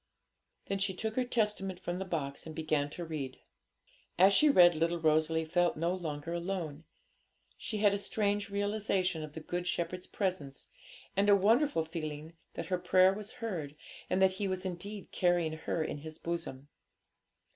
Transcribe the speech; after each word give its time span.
Then 0.65 0.79
she 0.79 0.95
took 0.95 1.15
her 1.15 1.23
Testament 1.25 1.79
from 1.79 1.99
the 1.99 2.05
box 2.05 2.47
and 2.47 2.55
began 2.55 2.89
to 2.89 3.05
read. 3.05 3.37
As 4.17 4.33
she 4.33 4.49
read, 4.49 4.73
little 4.73 4.99
Rosalie 4.99 5.45
felt 5.45 5.77
no 5.77 5.93
longer 5.93 6.33
alone. 6.33 6.85
She 7.55 7.77
had 7.77 7.93
a 7.93 7.99
strange 7.99 8.49
realisation 8.49 9.21
of 9.23 9.33
the 9.33 9.41
Good 9.41 9.67
Shepherd's 9.67 10.07
presence, 10.07 10.65
and 11.15 11.29
a 11.29 11.35
wonderful 11.35 11.85
feeling 11.85 12.33
that 12.55 12.65
her 12.65 12.79
prayer 12.79 13.13
was 13.13 13.33
heard, 13.33 13.75
and 14.09 14.19
that 14.23 14.31
He 14.31 14.47
was 14.47 14.65
indeed 14.65 15.11
carrying 15.11 15.53
her 15.53 15.83
in 15.83 15.99
His 15.99 16.17
bosom. 16.17 16.69